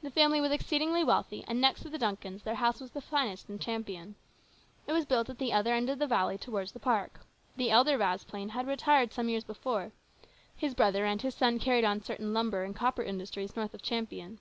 The 0.00 0.12
family 0.12 0.40
was 0.40 0.52
exceedingly 0.52 1.02
wealthy, 1.02 1.42
and 1.48 1.60
next 1.60 1.82
to 1.82 1.88
the 1.90 1.98
Duncans', 1.98 2.44
their 2.44 2.54
house 2.54 2.78
was 2.78 2.92
the 2.92 3.00
finest 3.00 3.50
in 3.50 3.58
Champion. 3.58 4.14
It 4.86 4.92
was 4.92 5.06
built 5.06 5.28
at 5.28 5.38
the 5.38 5.52
other 5.52 5.74
end 5.74 5.90
of 5.90 5.98
the 5.98 6.06
valley 6.06 6.38
towards 6.38 6.70
the 6.70 6.78
park. 6.78 7.18
The 7.56 7.72
elder 7.72 7.98
Vasplaine 7.98 8.50
had 8.50 8.68
retired 8.68 9.12
some 9.12 9.26
AN 9.28 9.34
EXCITING 9.34 9.56
TIME. 9.64 9.72
137 9.72 9.86
years 9.88 9.88
before. 9.88 9.92
His 10.68 10.74
brother 10.74 11.04
and 11.04 11.20
his 11.20 11.34
son 11.34 11.58
carried 11.58 11.82
on 11.84 12.00
certain 12.00 12.32
lumber 12.32 12.62
and 12.62 12.76
copper 12.76 13.02
industries 13.02 13.56
north 13.56 13.74
of 13.74 13.82
Champion. 13.82 14.38